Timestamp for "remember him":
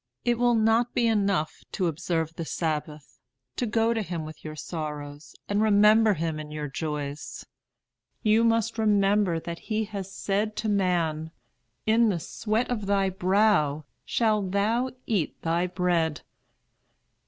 5.61-6.39